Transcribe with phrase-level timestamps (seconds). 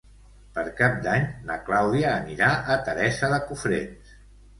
[0.53, 4.17] Per Cap d'Any na Clàudia anirà a Teresa de Cofrents.